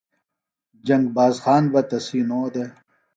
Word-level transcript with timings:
جنگ 0.85 1.05
باز 1.15 1.35
خان 1.43 1.63
بہ 1.71 1.81
تسی 1.89 2.19
نو 2.29 2.41
دےۡ 2.53 2.69